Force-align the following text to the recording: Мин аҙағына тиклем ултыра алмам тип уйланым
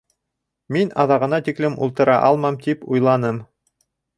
Мин 0.77 0.89
аҙағына 1.03 1.39
тиклем 1.49 1.77
ултыра 1.89 2.17
алмам 2.31 2.61
тип 2.67 2.85
уйланым 2.97 3.39